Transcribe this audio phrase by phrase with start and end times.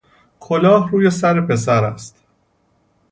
[0.39, 2.23] کلاه روی سر پسر است